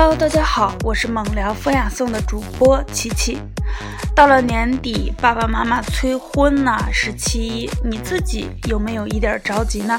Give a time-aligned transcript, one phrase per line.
[0.00, 3.36] Hello，大家好，我是猛聊风雅颂的主播琪琪。
[4.14, 9.98] 到了年底，爸爸妈妈催婚呢，是其一，你自己有没有一点着急呢？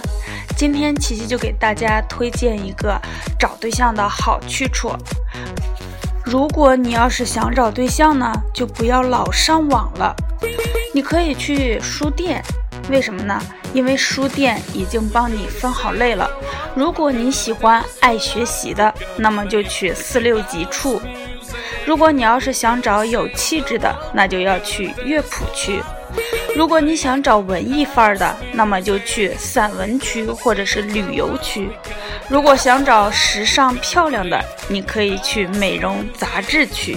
[0.56, 2.98] 今天琪琪就给大家推荐一个
[3.38, 4.90] 找对象的好去处。
[6.24, 10.16] 如果你要是想找对象呢，就不要老上网了，
[10.94, 12.42] 你可以去书店。
[12.90, 13.38] 为什么呢？
[13.74, 16.28] 因为书店已经帮你分好类了。
[16.80, 20.98] 如果你喜欢爱学习的，那么就去四六级处；
[21.86, 25.82] 如果你要是想找有气质的，那就要去乐谱区；
[26.56, 31.68] 如果你想找文艺范儿的，那么就去散文区或者是旅游区；
[32.30, 36.96] 如果想找时尚漂亮的，你可以去美容杂志区；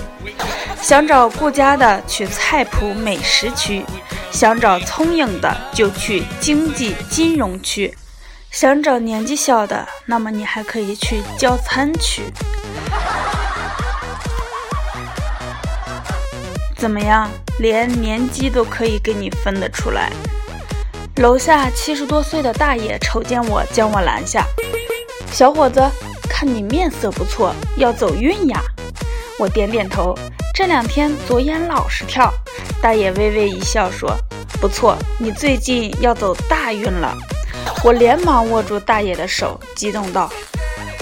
[0.80, 3.84] 想找顾家的，去菜谱美食区。
[4.30, 7.92] 想找聪颖的，就去经济金融区；
[8.52, 12.24] 想找年纪小的，那么你还可以去教餐区。
[16.76, 17.30] 怎么样？
[17.60, 20.12] 连年纪都可以给你分得出来？
[21.16, 24.44] 楼下七十多岁的大爷瞅见我，将我拦下
[25.32, 25.82] ：“小伙子，
[26.28, 28.60] 看你面色不错，要走运呀？”
[29.40, 30.14] 我点点头。
[30.54, 32.30] 这两天左眼老是跳，
[32.82, 34.14] 大爷微微一笑说
[34.60, 37.16] ：“不错，你最近要走大运了。”
[37.84, 40.30] 我连忙握住大爷的手，激动道：“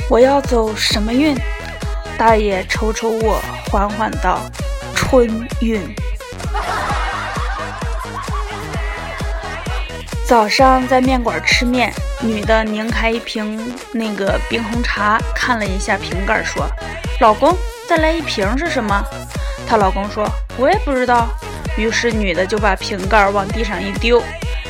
[0.08, 1.36] 我要走什么运？”
[2.16, 3.38] 大爷瞅瞅我，
[3.70, 4.40] 缓缓道
[4.96, 5.82] ：“春运。”
[10.26, 11.92] 早上在面馆吃面，
[12.22, 16.66] 女的拧开一瓶那个冰红茶，看了一下瓶盖，说
[17.20, 17.54] ：“老公，
[17.86, 19.04] 再来一瓶是什么？”
[19.68, 21.28] 她老公说：“我也不知道。”
[21.76, 24.22] 于是女的就把瓶盖往地上一丢。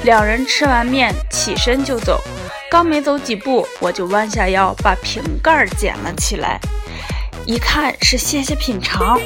[0.03, 2.23] 两人吃完面，起身就走。
[2.71, 6.59] 刚没走几步，我就弯下腰把瓶盖捡了起来，
[7.45, 9.21] 一看是谢谢品尝。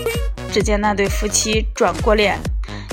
[0.53, 2.37] 只见那对夫妻转过脸，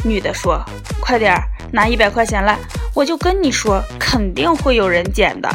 [0.04, 0.64] 女的说
[1.02, 1.36] ：“快点
[1.72, 2.58] 拿一百块钱来，
[2.94, 5.50] 我就跟你说，肯定会有人捡的。”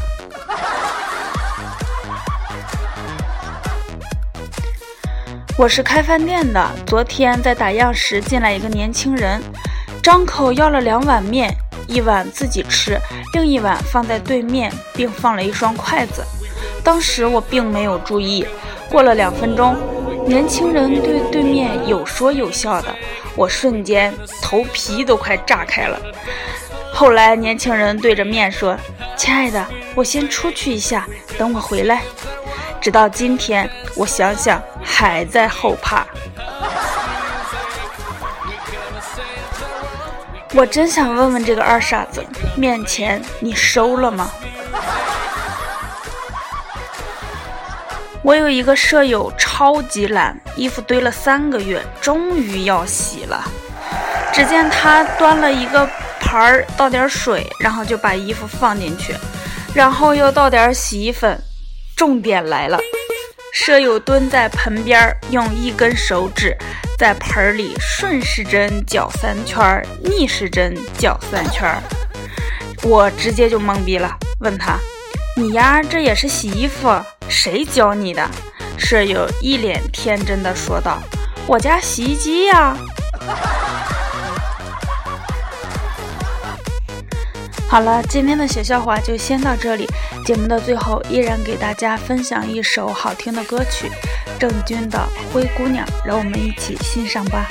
[5.57, 9.41] 我是开饭店的，昨天在打烊时进来一个年轻人，
[10.03, 11.55] 张口要了两碗面，
[11.87, 12.99] 一碗自己吃，
[13.33, 16.25] 另一碗放在对面，并放了一双筷子。
[16.83, 18.47] 当时我并没有注意，
[18.89, 19.77] 过了两分钟，
[20.27, 22.95] 年轻人对对面有说有笑的，
[23.35, 26.01] 我瞬间头皮都快炸开了。
[26.93, 28.77] 后来年轻人对着面说
[29.17, 29.65] ：“亲爱的，
[29.95, 32.03] 我先出去一下，等我回来。”
[32.81, 36.07] 直到今天，我想想还在后怕。
[40.57, 42.25] 我真想问问这个二傻子，
[42.57, 44.33] 面钱你收了吗？
[48.23, 53.45] 我有一个舍友超级懒，衣服堆了三个月，终于要洗了。
[54.33, 55.87] 只见他端了一个
[56.19, 59.15] 盘儿，倒点水，然后就把衣服放进去，
[59.75, 61.39] 然后又倒点洗衣粉。
[61.95, 62.79] 重点来了，
[63.59, 66.55] 舍友蹲在盆边，用一根手指
[66.99, 71.75] 在盆里顺时针搅三圈，逆时针搅三圈。
[72.83, 74.79] 我直接就懵逼了，问他
[75.37, 77.03] ：“你呀，这也是洗衣服？
[77.29, 78.31] 谁教你的？”
[78.77, 80.99] 舍友一脸天真的说道
[81.49, 82.77] ：“我家洗衣机呀。”
[87.69, 89.87] 好了，今天的小笑话就先到这里。
[90.25, 93.91] 节目的最后，依然给大家分享一首好听的歌曲，
[94.39, 94.99] 郑钧的
[95.33, 97.47] 《灰姑娘》，让我们一起欣赏吧。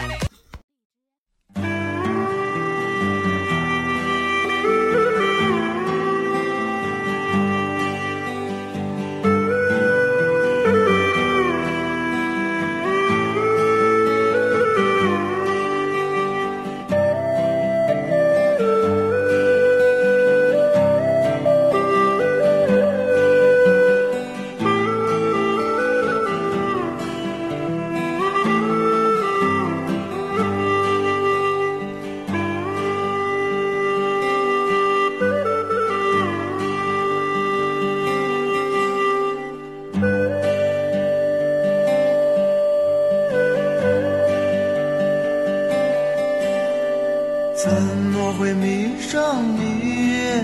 [49.42, 50.42] 你？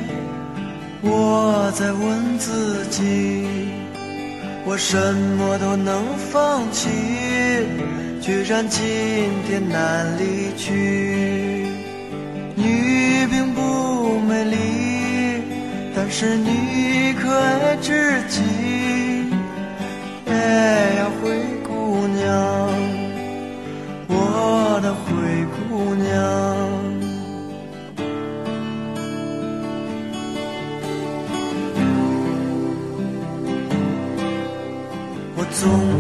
[1.04, 3.48] 我在问自己，
[4.66, 6.90] 我什么都能放弃，
[8.22, 8.82] 居然今
[9.48, 11.66] 天难离去。
[12.56, 14.58] 你并不美丽，
[15.96, 18.71] 但是你可爱至极。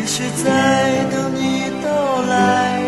[0.00, 2.80] 也许在等你到来。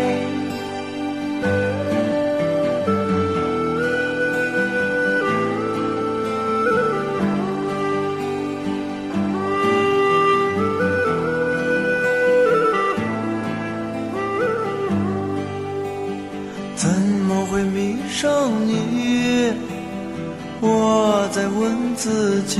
[16.75, 19.53] 怎么会迷上你？
[20.59, 22.59] 我在问自己，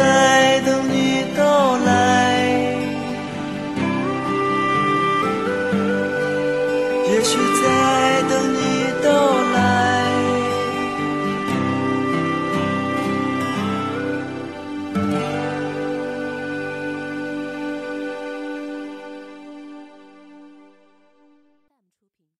[0.00, 1.90] 在等你到来。
[7.10, 7.89] 也许在